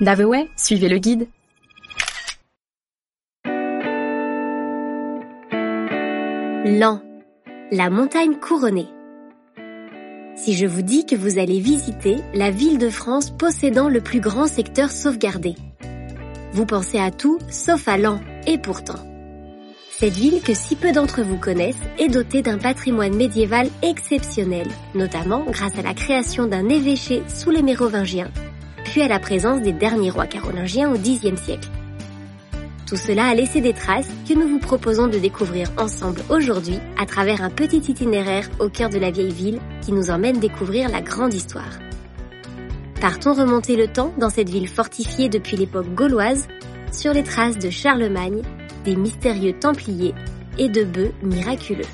[0.00, 1.28] Daveway, suivez le guide.
[6.64, 7.02] Lan,
[7.70, 8.88] la montagne couronnée.
[10.36, 14.20] Si je vous dis que vous allez visiter la ville de France possédant le plus
[14.20, 15.54] grand secteur sauvegardé,
[16.52, 18.98] vous pensez à tout sauf à Lan, et pourtant.
[19.90, 25.44] Cette ville que si peu d'entre vous connaissent est dotée d'un patrimoine médiéval exceptionnel, notamment
[25.46, 28.30] grâce à la création d'un évêché sous les Mérovingiens,
[28.90, 31.68] puis à la présence des derniers rois carolingiens au Xe siècle.
[32.86, 37.06] Tout cela a laissé des traces que nous vous proposons de découvrir ensemble aujourd'hui à
[37.06, 41.02] travers un petit itinéraire au cœur de la vieille ville qui nous emmène découvrir la
[41.02, 41.78] grande histoire.
[43.00, 46.48] Partons remonter le temps dans cette ville fortifiée depuis l'époque gauloise
[46.90, 48.42] sur les traces de Charlemagne,
[48.84, 50.14] des mystérieux Templiers
[50.58, 51.86] et de bœufs miraculeux.